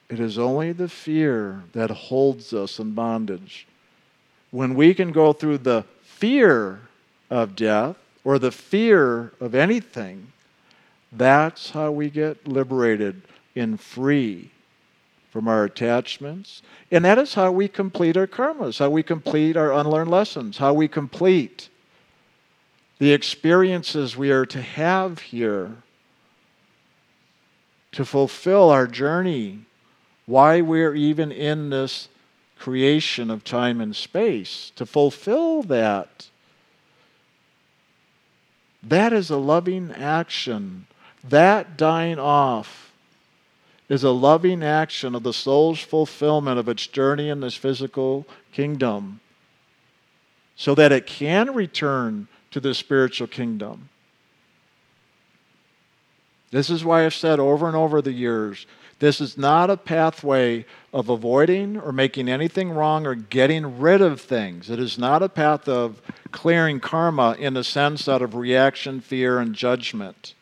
[0.10, 3.68] It is only the fear that holds us in bondage.
[4.52, 6.82] When we can go through the fear
[7.30, 10.32] of death or the fear of anything,
[11.12, 13.22] that's how we get liberated
[13.56, 14.52] and free
[15.32, 16.62] from our attachments.
[16.90, 20.74] And that is how we complete our karmas, how we complete our unlearned lessons, how
[20.74, 21.70] we complete
[23.00, 25.78] the experiences we are to have here
[27.92, 29.60] to fulfill our journey,
[30.26, 32.10] why we're even in this
[32.60, 36.30] creation of time and space, to fulfill that.
[38.84, 40.88] That is a loving action.
[41.24, 42.92] That dying off
[43.90, 49.20] is a loving action of the soul's fulfillment of its journey in this physical kingdom
[50.56, 52.28] so that it can return
[52.58, 53.88] to the spiritual kingdom.
[56.50, 58.66] This is why I've said over and over the years
[58.98, 64.20] this is not a pathway of avoiding or making anything wrong or getting rid of
[64.20, 64.72] things.
[64.72, 69.38] It is not a path of clearing karma in the sense out of reaction, fear,
[69.38, 70.34] and judgment.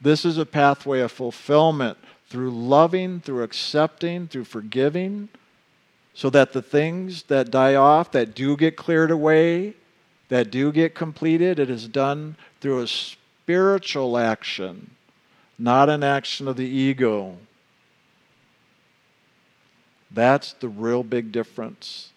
[0.00, 5.30] This is a pathway of fulfillment through loving, through accepting, through forgiving,
[6.14, 9.74] so that the things that die off, that do get cleared away,
[10.28, 14.90] that do get completed, it is done through a spiritual action,
[15.58, 17.36] not an action of the ego.
[20.10, 22.10] That's the real big difference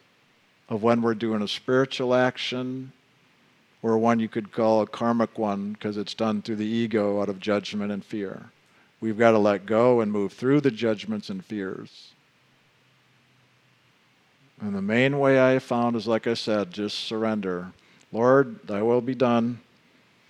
[0.69, 2.91] of when we're doing a spiritual action
[3.81, 7.29] or one you could call a karmic one because it's done through the ego out
[7.29, 8.49] of judgment and fear.
[8.99, 12.13] We've got to let go and move through the judgments and fears.
[14.59, 17.71] And the main way I found is, like I said, just surrender.
[18.11, 19.59] Lord, thy will be done.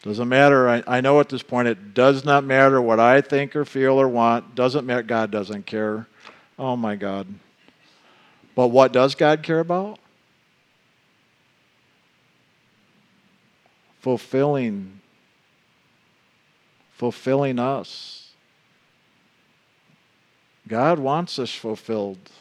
[0.04, 0.70] Doesn't matter.
[0.70, 4.00] I, I know at this point it does not matter what I think or feel
[4.00, 4.56] or want.
[4.56, 5.04] Doesn't matter.
[5.04, 6.08] God doesn't care.
[6.58, 7.28] Oh my God.
[8.56, 10.00] But what does God care about?
[14.00, 15.02] Fulfilling.
[16.94, 18.30] Fulfilling us.
[20.68, 22.32] God wants us fulfilled.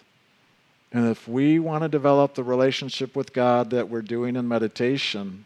[0.96, 5.44] And if we want to develop the relationship with God that we're doing in meditation,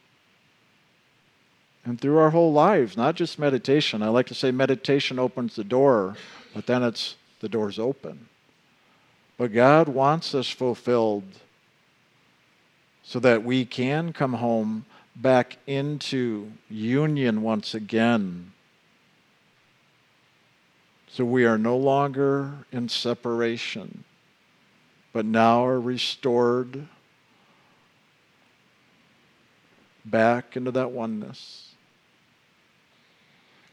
[1.84, 4.00] and through our whole lives, not just meditation.
[4.00, 6.14] I like to say meditation opens the door,
[6.54, 8.28] but then it's the door's open.
[9.38, 11.24] But God wants us fulfilled
[13.02, 14.84] so that we can come home
[15.16, 18.52] back into union once again.
[21.08, 24.04] So we are no longer in separation,
[25.12, 26.86] but now are restored
[30.04, 31.72] back into that oneness.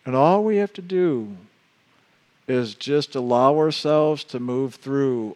[0.05, 1.35] And all we have to do
[2.47, 5.35] is just allow ourselves to move through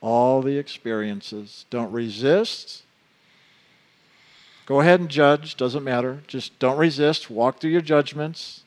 [0.00, 1.66] all the experiences.
[1.70, 2.82] Don't resist.
[4.64, 6.22] Go ahead and judge, doesn't matter.
[6.26, 7.30] Just don't resist.
[7.30, 8.62] Walk through your judgments.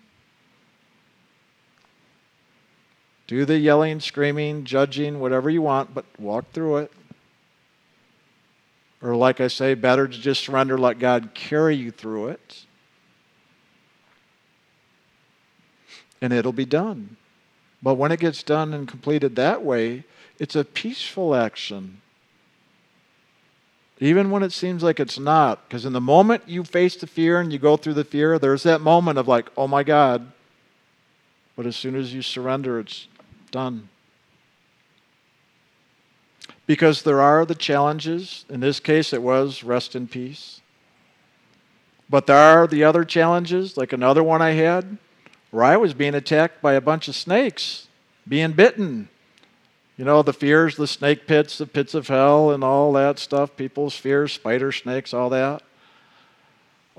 [3.29, 6.91] Do the yelling, screaming, judging, whatever you want, but walk through it.
[9.03, 12.65] Or, like I say, better to just surrender, let God carry you through it.
[16.19, 17.17] And it'll be done.
[17.84, 20.05] But when it gets done and completed that way,
[20.39, 22.01] it's a peaceful action.
[23.99, 25.69] Even when it seems like it's not.
[25.69, 28.63] Because in the moment you face the fear and you go through the fear, there's
[28.63, 30.32] that moment of like, oh my God.
[31.55, 33.07] But as soon as you surrender, it's
[33.52, 33.89] done.
[36.66, 38.45] Because there are the challenges.
[38.50, 40.62] In this case, it was rest in peace.
[42.10, 44.97] But there are the other challenges, like another one I had,
[45.52, 47.88] where I was being attacked by a bunch of snakes,
[48.28, 49.10] being bitten.
[49.97, 53.56] You know, the fears, the snake pits, the pits of hell, and all that stuff,
[53.56, 55.62] people's fears, spider snakes, all that.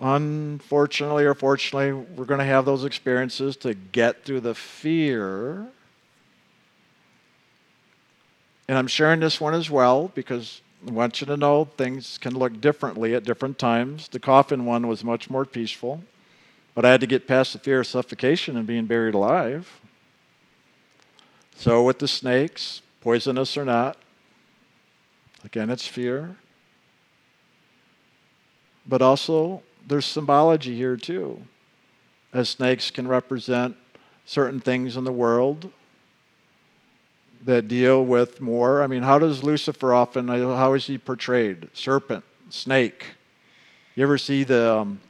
[0.01, 5.67] Unfortunately or fortunately, we're going to have those experiences to get through the fear.
[8.71, 12.39] And I'm sharing this one as well because I want you to know things can
[12.39, 14.07] look differently at different times.
[14.07, 16.05] The coffin one was much more peaceful,
[16.77, 19.81] but I had to get past the fear of suffocation and being buried alive.
[21.57, 23.97] So, with the snakes, poisonous or not,
[25.43, 26.37] again, it's fear.
[28.87, 31.43] But also, there's symbology here too,
[32.33, 33.77] as snakes can represent
[34.27, 35.73] certain things in the world
[37.45, 38.83] that deal with more.
[38.83, 41.69] I mean, how does Lucifer often, how is he portrayed?
[41.73, 43.07] Serpent, snake.
[43.95, 45.01] You ever see the um,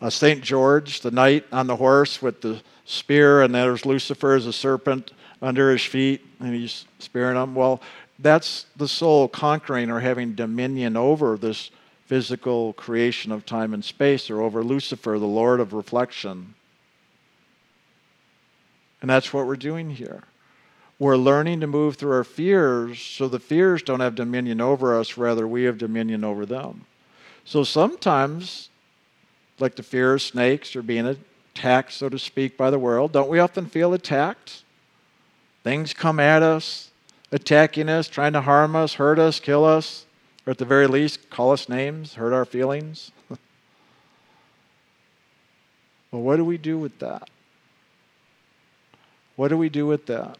[0.00, 0.42] uh, St.
[0.42, 5.12] George, the knight on the horse with the spear, and there's Lucifer as a serpent
[5.40, 7.54] under his feet, and he's spearing him?
[7.54, 7.80] Well,
[8.18, 11.70] that's the soul conquering or having dominion over this
[12.06, 16.54] physical creation of time and space, or over Lucifer, the Lord of reflection.
[19.00, 20.24] And that's what we're doing here.
[21.02, 25.18] We're learning to move through our fears so the fears don't have dominion over us,
[25.18, 26.84] rather, we have dominion over them.
[27.44, 28.68] So sometimes,
[29.58, 31.04] like the fear of snakes or being
[31.56, 34.62] attacked, so to speak, by the world, don't we often feel attacked?
[35.64, 36.92] Things come at us,
[37.32, 40.06] attacking us, trying to harm us, hurt us, kill us,
[40.46, 43.10] or at the very least, call us names, hurt our feelings.
[46.12, 47.28] well, what do we do with that?
[49.34, 50.38] What do we do with that?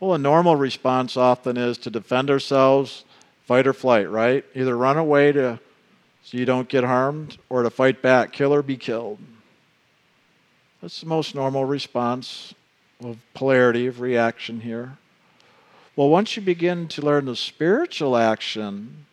[0.00, 3.04] Well, a normal response often is to defend ourselves,
[3.46, 4.44] fight or flight, right?
[4.54, 5.58] Either run away to
[6.22, 9.18] so you don't get harmed or to fight back, kill or be killed.
[10.82, 12.54] That's the most normal response
[13.02, 14.98] of polarity of reaction here.
[15.96, 19.06] Well, once you begin to learn the spiritual action,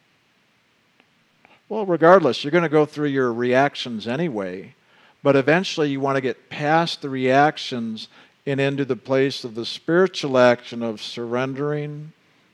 [1.70, 4.76] well, regardless, you're going to go through your reactions anyway,
[5.24, 8.10] but eventually you want to get past the reactions
[8.46, 12.14] and into the place of the spiritual action of surrendering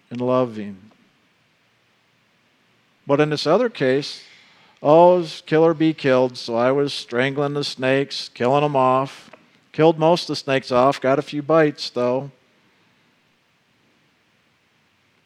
[0.10, 0.92] and loving.
[3.06, 4.24] But in this other case,
[4.82, 9.30] oh, kill or be killed, so I was strangling the snakes, killing them off.
[9.72, 12.32] Killed most of the snakes off, got a few bites though.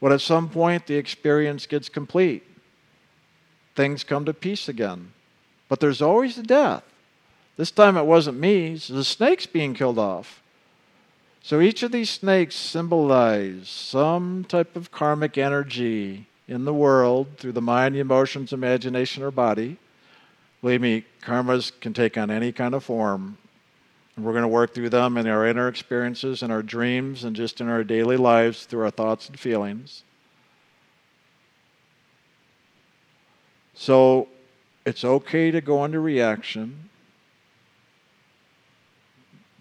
[0.02, 2.44] But at some point, the experience gets complete.
[3.76, 5.14] Things come to peace again.
[5.68, 6.84] But there's always the death.
[7.58, 10.42] This time it wasn't me, it's the snakes being killed off.
[11.46, 17.52] So each of these snakes symbolize some type of karmic energy in the world through
[17.52, 19.78] the mind, emotions, imagination, or body.
[20.64, 23.38] Believe me, karmas can take on any kind of form.
[24.16, 27.36] And we're going to work through them in our inner experiences, in our dreams, and
[27.36, 30.02] just in our daily lives through our thoughts and feelings.
[33.76, 34.30] So
[34.84, 36.90] it's okay to go into reaction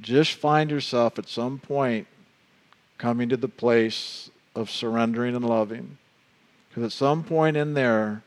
[0.04, 2.06] just find yourself at some point
[2.98, 5.98] coming to the place of surrendering and loving.
[6.68, 8.22] Because at some point in there,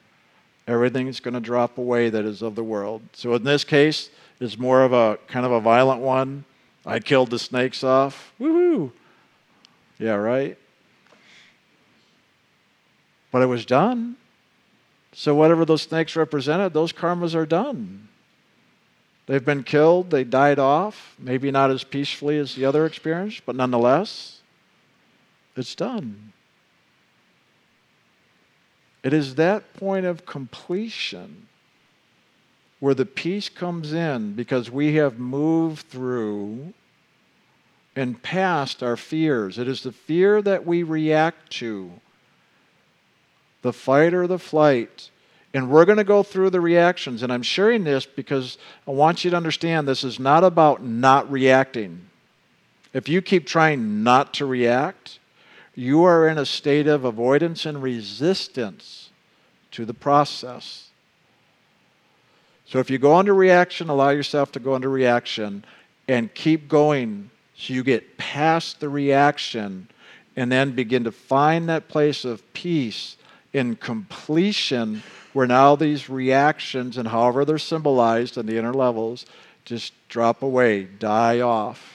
[0.67, 3.01] everything's going to drop away that is of the world.
[3.13, 4.09] So in this case,
[4.39, 6.45] it's more of a kind of a violent one.
[6.85, 8.33] I killed the snakes off.
[8.39, 8.91] Woohoo!
[9.99, 10.57] Yeah, right?
[13.31, 14.15] But it was done.
[15.13, 18.07] So whatever those snakes represented, those karmas are done.
[19.27, 23.55] They've been killed, they died off, maybe not as peacefully as the other experience, but
[23.55, 24.39] nonetheless,
[25.55, 26.31] it's done.
[29.03, 31.47] It is that point of completion
[32.79, 36.73] where the peace comes in because we have moved through
[37.97, 39.57] and past our fears.
[39.57, 41.91] It is the fear that we react to,
[43.61, 45.09] the fight or the flight
[45.53, 47.23] and we're going to go through the reactions.
[47.23, 51.31] And I'm sharing this because I want you to understand this is not about not
[51.31, 52.09] reacting.
[52.93, 55.19] If you keep trying not to react,
[55.75, 59.09] you are in a state of avoidance and resistance
[59.71, 60.89] to the process.
[62.65, 65.63] So if you go into reaction, allow yourself to go into reaction
[66.07, 69.87] and keep going so you get past the reaction
[70.35, 73.17] and then begin to find that place of peace
[73.53, 79.25] in completion where now these reactions and however they're symbolized in the inner levels
[79.65, 81.93] just drop away, die off.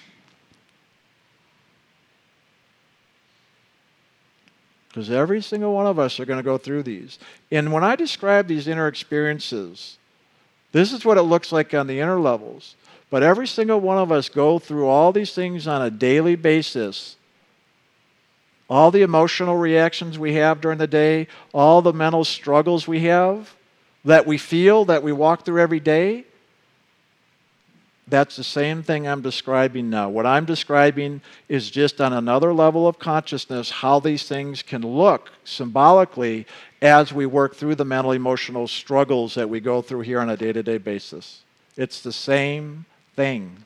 [4.88, 7.18] Because every single one of us are going to go through these.
[7.50, 9.96] And when I describe these inner experiences,
[10.72, 12.76] this is what it looks like on the inner levels.
[13.09, 17.16] But every single one of us go through all these things on a daily basis
[18.73, 23.55] all the emotional reactions we have during the day, all the mental struggles we have
[24.03, 26.25] that we feel, that we walk through every day,
[28.09, 30.11] That's the same thing I'm describing now.
[30.11, 35.31] What I'm describing is just on another level of consciousness how these things can look
[35.45, 36.47] symbolically
[36.83, 40.37] as we work through the mental emotional struggles that we go through here on a
[40.37, 41.43] day to day basis.
[41.77, 42.85] It's the same
[43.16, 43.64] thing.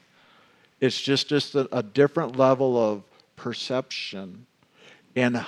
[0.81, 3.03] It's just, just a, a different level of
[3.37, 4.47] perception.
[5.17, 5.45] And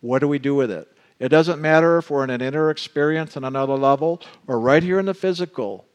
[0.00, 0.88] what do we do with it?
[1.20, 4.98] It doesn't matter if we're in an inner experience on another level or right here
[4.98, 5.86] in the physical.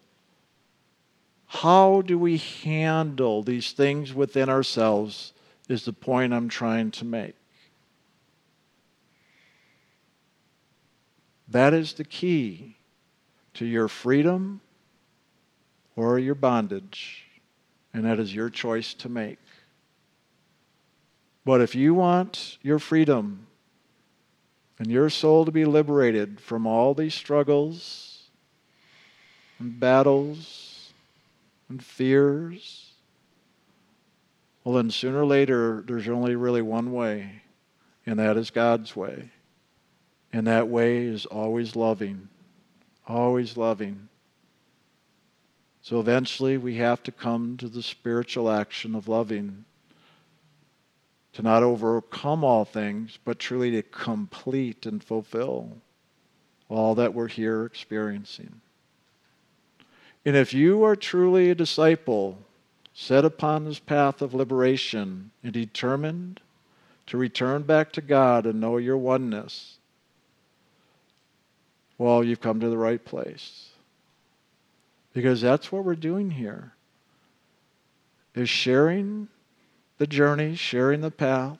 [1.47, 5.33] How do we handle these things within ourselves
[5.67, 7.35] is the point I'm trying to make.
[11.49, 12.75] That is the key
[13.55, 14.61] to your freedom
[15.95, 17.25] or your bondage,
[17.93, 19.39] and that is your choice to make.
[21.47, 23.47] But if you want your freedom
[24.77, 28.23] and your soul to be liberated from all these struggles
[29.57, 30.91] and battles
[31.69, 32.91] and fears,
[34.65, 37.43] well, then sooner or later, there's only really one way,
[38.05, 39.31] and that is God's way.
[40.33, 42.27] And that way is always loving,
[43.07, 44.09] always loving.
[45.81, 49.63] So eventually, we have to come to the spiritual action of loving
[51.33, 55.77] to not overcome all things, but truly to complete and fulfill
[56.69, 58.61] all that we're here experiencing.
[60.25, 62.37] And if you are truly a disciple,
[62.93, 66.41] set upon this path of liberation and determined
[67.05, 69.77] to return back to God and know your oneness,
[71.97, 73.69] well, you've come to the right place.
[75.13, 76.73] Because that's what we're doing here.
[78.35, 79.29] Is sharing
[79.97, 81.57] the journey, sharing the path,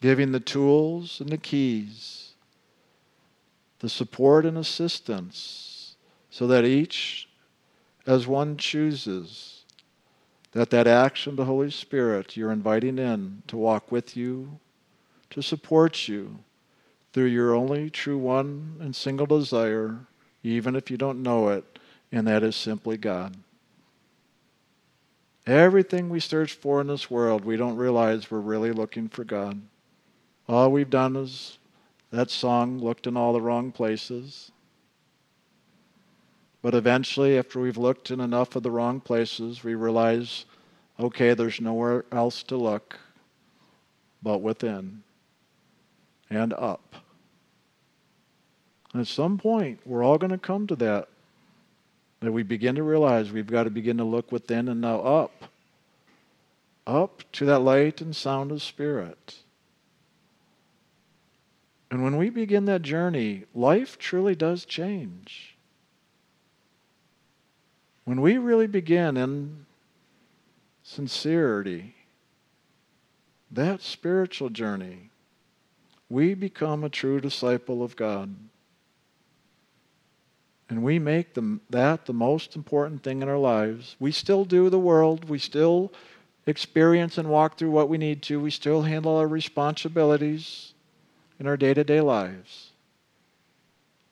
[0.00, 2.32] giving the tools and the keys,
[3.80, 5.96] the support and assistance,
[6.30, 7.28] so that each,
[8.06, 9.64] as one chooses,
[10.52, 14.58] that that action of the Holy Spirit you're inviting in to walk with you,
[15.30, 16.38] to support you
[17.12, 19.98] through your only true one and single desire,
[20.42, 21.78] even if you don't know it,
[22.10, 23.36] and that is simply God.
[25.48, 29.58] Everything we search for in this world, we don't realize we're really looking for God.
[30.46, 31.56] All we've done is
[32.10, 34.52] that song looked in all the wrong places.
[36.60, 40.44] But eventually, after we've looked in enough of the wrong places, we realize
[41.00, 42.98] okay, there's nowhere else to look
[44.22, 45.02] but within
[46.28, 46.96] and up.
[48.94, 51.08] At some point, we're all going to come to that
[52.20, 55.44] that we begin to realize we've got to begin to look within and now up.
[56.86, 59.36] Up to that light and sound of spirit.
[61.90, 65.56] And when we begin that journey, life truly does change.
[68.04, 69.66] When we really begin in
[70.82, 71.94] sincerity,
[73.50, 75.10] that spiritual journey,
[76.08, 78.34] we become a true disciple of God.
[80.68, 83.96] And we make the, that the most important thing in our lives.
[83.98, 85.28] We still do the world.
[85.28, 85.92] We still
[86.46, 88.40] experience and walk through what we need to.
[88.40, 90.74] We still handle our responsibilities
[91.38, 92.72] in our day to day lives.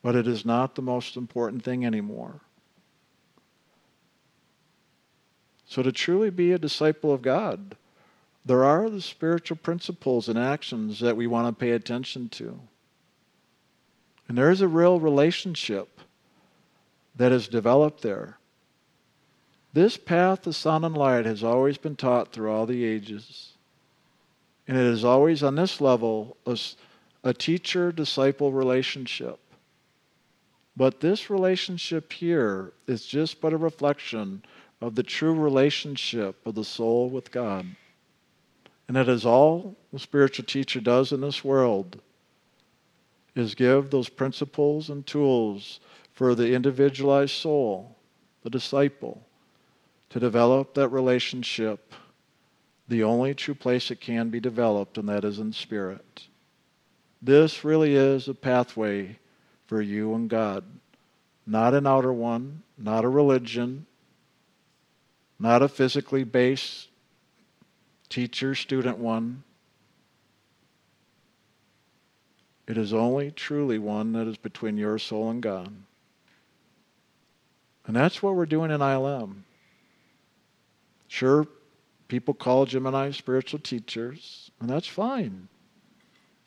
[0.03, 2.41] But it is not the most important thing anymore.
[5.69, 7.77] So, to truly be a disciple of God,
[8.45, 12.61] there are the spiritual principles and actions that we want to pay attention to.
[14.29, 15.96] And there is a real relationship
[17.17, 18.39] that is developed there.
[19.73, 23.53] This path of sound and light has always been taught through all the ages.
[24.69, 26.59] And it is always on this level a,
[27.23, 29.39] a teacher disciple relationship.
[30.77, 34.43] But this relationship here is just but a reflection
[34.81, 37.67] of the true relationship of the soul with God.
[38.89, 42.01] And it is all the spiritual teacher does in this world
[43.35, 45.81] is give those principles and tools
[46.17, 47.95] for the individualized soul,
[48.43, 49.23] the disciple,
[50.09, 51.93] to develop that relationship,
[52.89, 56.27] the only true place it can be developed, and that is in spirit.
[57.21, 59.19] This really is a pathway
[59.67, 60.65] for you and God.
[61.47, 63.85] Not an outer one, not a religion,
[65.39, 66.89] not a physically based
[68.09, 69.43] teacher student one.
[72.67, 75.71] It is only truly one that is between your soul and God.
[77.87, 79.43] And that's what we're doing in ILM.
[81.09, 81.47] Sure,
[82.09, 85.49] people call Gemini spiritual teachers, and that's fine.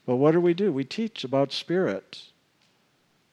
[0.05, 0.71] But what do we do?
[0.73, 2.21] We teach about spirit.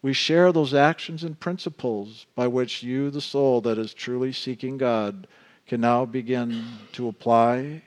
[0.02, 4.78] We share those actions and principles by which you, the soul that is truly seeking
[4.78, 5.26] God,
[5.66, 7.82] can now begin to apply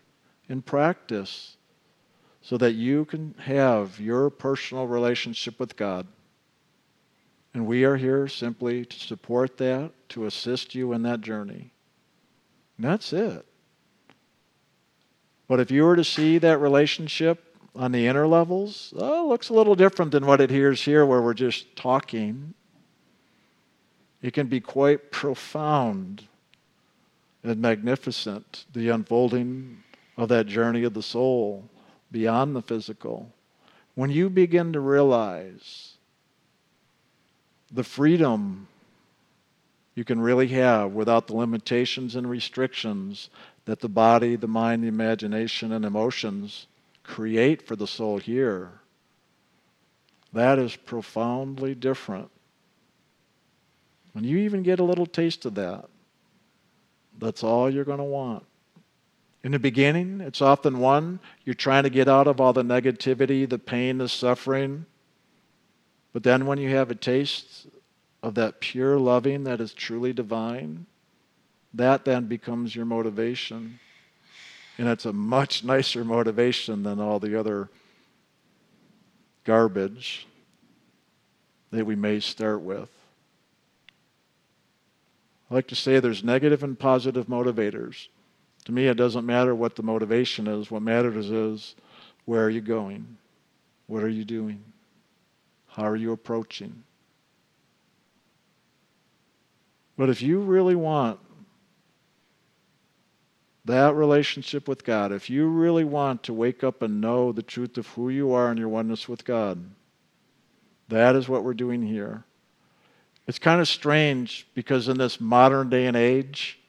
[0.49, 1.55] in practice
[2.41, 6.07] so that you can have your personal relationship with God.
[7.53, 11.71] And we are here simply to support that, to assist you in that journey.
[12.77, 13.45] And that's it.
[15.47, 19.49] But if you were to see that relationship on the inner levels, oh, it looks
[19.49, 22.53] a little different than what it hears here, where we're just talking.
[24.21, 26.27] It can be quite profound
[27.43, 29.83] and magnificent, the unfolding
[30.17, 31.69] of that journey of the soul
[32.11, 33.33] beyond the physical.
[33.95, 35.97] When you begin to realize
[37.71, 38.67] the freedom
[39.95, 43.29] you can really have without the limitations and restrictions
[43.65, 46.67] that the body, the mind, the imagination, and emotions
[47.03, 48.71] create for the soul here,
[50.33, 52.29] that is profoundly different.
[54.13, 55.85] When you even get a little taste of that,
[57.17, 58.45] that's all you're going to want.
[59.43, 63.47] In the beginning, it's often one, you're trying to get out of all the negativity,
[63.47, 64.85] the pain, the suffering.
[66.13, 67.67] But then when you have a taste
[68.23, 70.85] of that pure loving that is truly divine,
[71.73, 73.79] that then becomes your motivation.
[74.77, 77.69] And it's a much nicer motivation than all the other
[79.43, 80.27] garbage
[81.71, 82.89] that we may start with.
[85.49, 88.07] I like to say there's negative and positive motivators.
[88.65, 90.69] To me, it doesn't matter what the motivation is.
[90.69, 91.75] What matters is
[92.25, 93.17] where are you going?
[93.87, 94.63] What are you doing?
[95.79, 96.83] How are you approaching?
[99.95, 101.21] But if you really want
[103.63, 107.77] that relationship with God, if you really want to wake up and know the truth
[107.77, 109.63] of who you are and your oneness with God,
[110.89, 112.25] that is what we're doing here.
[113.25, 116.59] It's kind of strange because in this modern day and age,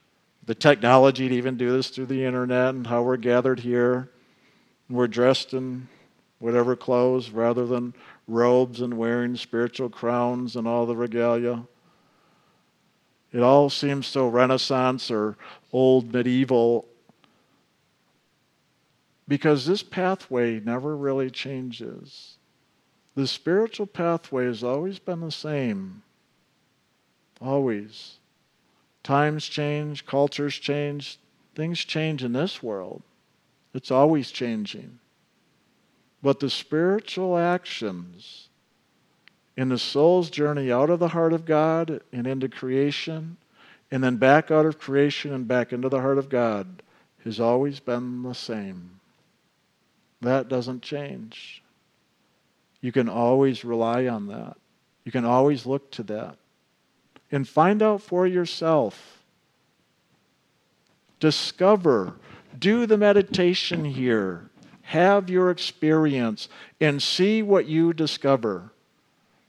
[0.47, 4.09] the technology to even do this through the internet and how we're gathered here,
[4.89, 5.89] and we're dressed in
[6.39, 7.93] whatever clothes rather than
[8.31, 11.65] robes and wearing spiritual crowns and all the regalia.
[13.33, 15.37] It all seems so Renaissance or
[15.73, 16.87] old medieval
[19.29, 22.37] because this pathway never really changes.
[23.15, 26.03] The spiritual pathway has always been the same.
[27.41, 28.17] Always.
[29.03, 31.19] Times change, cultures change,
[31.55, 33.03] things change in this world.
[33.73, 34.99] It's always changing.
[36.23, 38.49] But the spiritual actions
[39.57, 43.37] in the soul's journey out of the heart of God and into creation,
[43.91, 46.83] and then back out of creation and back into the heart of God,
[47.25, 49.01] has always been the same.
[50.21, 51.63] That doesn't change.
[52.81, 54.57] You can always rely on that.
[55.05, 56.37] You can always look to that.
[57.33, 59.23] And find out for yourself.
[61.21, 62.15] Discover.
[62.59, 64.51] Do the meditation here.
[64.91, 66.49] Have your experience
[66.81, 68.73] and see what you discover.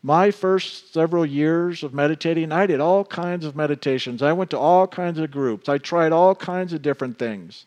[0.04, 4.22] My first several years of meditating, I did all kinds of meditations.
[4.22, 5.68] I went to all kinds of groups.
[5.68, 7.66] I tried all kinds of different things.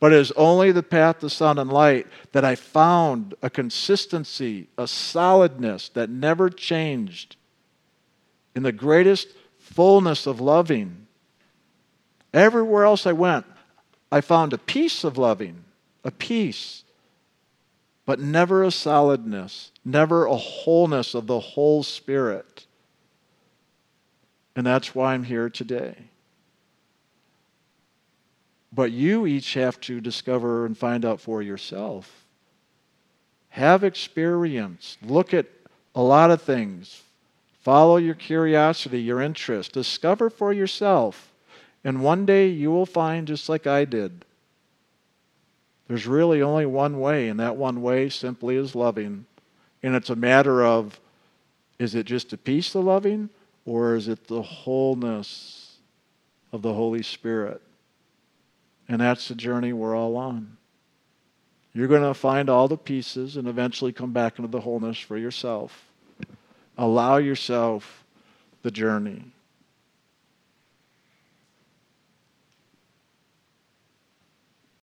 [0.00, 4.68] But it was only the path to sound and light that I found a consistency,
[4.76, 7.36] a solidness that never changed
[8.54, 11.06] in the greatest fullness of loving.
[12.34, 13.46] Everywhere else I went,
[14.12, 15.64] I found a piece of loving,
[16.04, 16.84] a peace,
[18.06, 22.66] but never a solidness, never a wholeness of the whole spirit.
[24.56, 25.96] And that's why I'm here today.
[28.72, 32.24] But you each have to discover and find out for yourself.
[33.50, 34.96] Have experience.
[35.02, 35.46] Look at
[35.94, 37.02] a lot of things.
[37.60, 39.72] Follow your curiosity, your interest.
[39.72, 41.32] Discover for yourself.
[41.84, 44.24] And one day you will find, just like I did,
[45.90, 49.26] there's really only one way, and that one way simply is loving.
[49.82, 51.00] And it's a matter of
[51.80, 53.28] is it just a piece of loving,
[53.66, 55.78] or is it the wholeness
[56.52, 57.60] of the Holy Spirit?
[58.88, 60.58] And that's the journey we're all on.
[61.74, 65.18] You're going to find all the pieces and eventually come back into the wholeness for
[65.18, 65.86] yourself.
[66.78, 68.04] Allow yourself
[68.62, 69.24] the journey.